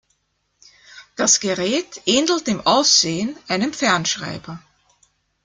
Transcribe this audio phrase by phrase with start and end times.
[1.15, 4.59] Das Gerät ähnelt im Aussehen einem Fernschreiber.